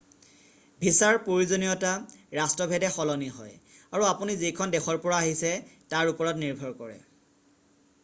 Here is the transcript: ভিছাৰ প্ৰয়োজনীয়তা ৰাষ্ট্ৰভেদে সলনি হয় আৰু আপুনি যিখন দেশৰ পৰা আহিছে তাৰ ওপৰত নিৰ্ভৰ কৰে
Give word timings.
ভিছাৰ 0.83 1.19
প্ৰয়োজনীয়তা 1.25 1.91
ৰাষ্ট্ৰভেদে 2.39 2.91
সলনি 2.97 3.29
হয় 3.37 3.53
আৰু 3.99 4.09
আপুনি 4.15 4.39
যিখন 4.47 4.75
দেশৰ 4.79 5.03
পৰা 5.07 5.23
আহিছে 5.27 5.55
তাৰ 5.95 6.15
ওপৰত 6.17 6.45
নিৰ্ভৰ 6.45 6.79
কৰে 6.85 7.01